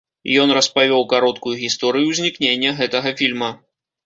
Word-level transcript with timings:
Ён 0.43 0.53
распавёў 0.57 1.03
кароткую 1.11 1.53
гісторыю 1.65 2.05
ўзнікнення 2.09 2.73
гэтага 2.81 3.15
фільма. 3.23 3.51